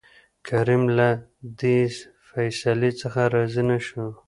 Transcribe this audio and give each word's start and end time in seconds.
کريم 0.47 0.83
له 0.97 1.09
دې 1.59 1.77
فيصلې 2.29 2.91
څخه 3.01 3.21
راضي 3.33 3.63
نه 3.69 3.77
شو. 3.85 4.05